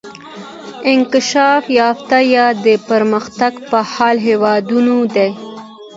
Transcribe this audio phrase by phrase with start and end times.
[0.91, 5.29] انکشاف یافته یا د پرمختګ په حال هیوادونه دي.